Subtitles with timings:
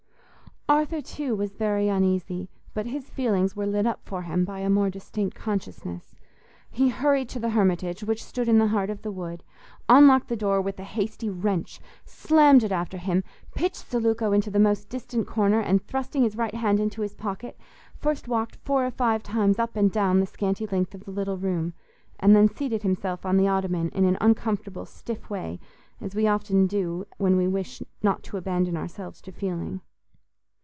[0.69, 4.69] Arthur too was very uneasy, but his feelings were lit up for him by a
[4.69, 6.15] more distinct consciousness.
[6.69, 9.43] He hurried to the Hermitage, which stood in the heart of the wood,
[9.89, 14.61] unlocked the door with a hasty wrench, slammed it after him, pitched Zeluco into the
[14.61, 17.59] most distant corner, and thrusting his right hand into his pocket,
[17.97, 21.37] first walked four or five times up and down the scanty length of the little
[21.37, 21.73] room,
[22.17, 25.59] and then seated himself on the ottoman in an uncomfortable stiff way,
[25.99, 29.81] as we often do when we wish not to abandon ourselves to feeling.